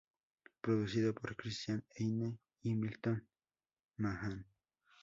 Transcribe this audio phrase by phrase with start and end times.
[0.61, 3.23] Producido por Cristián Heyne y Milton
[3.97, 4.47] Mahan.